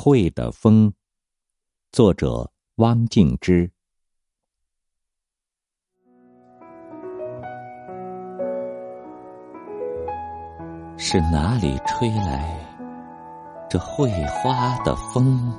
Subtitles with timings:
[0.00, 0.92] 会的风，
[1.90, 3.68] 作者汪静之。
[10.96, 12.48] 是哪里吹来
[13.68, 15.52] 这会花的风？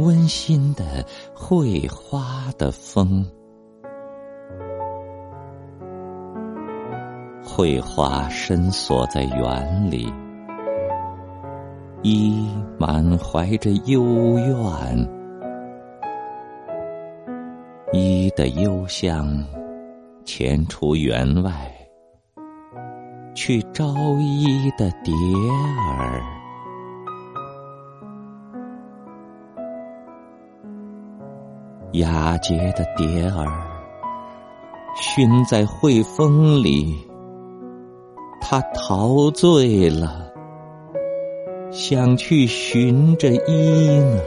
[0.00, 1.06] 温馨的
[1.36, 3.24] 会花的风，
[7.44, 10.12] 会花深锁在园里。
[12.06, 12.46] 一
[12.78, 14.04] 满怀着幽
[14.36, 15.08] 怨，
[17.94, 19.26] 一的幽香
[20.22, 21.50] 潜出园外，
[23.34, 23.86] 去招
[24.20, 25.14] 一的蝶
[25.96, 26.22] 儿。
[31.92, 33.46] 雅洁的蝶儿，
[34.94, 36.94] 熏在惠风里，
[38.42, 40.23] 它陶醉了。
[41.76, 44.20] 想去寻着伊呢，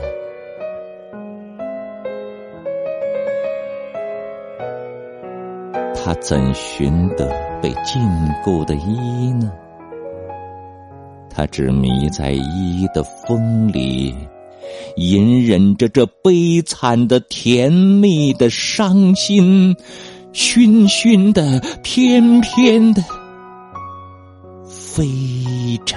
[5.95, 7.25] 他怎寻得
[7.61, 8.01] 被禁
[8.43, 9.49] 锢的伊呢？
[11.29, 14.13] 他只迷在伊的风里，
[14.97, 19.73] 隐忍着这悲惨的、甜蜜的、伤心、
[20.33, 23.01] 熏熏的、翩翩的
[24.65, 24.97] 飞
[25.85, 25.95] 着。